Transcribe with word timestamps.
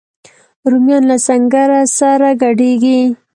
رومیان 0.71 1.03
له 1.09 1.17
سنګره 1.27 1.81
سره 1.97 2.29
ګډیږي 2.41 3.01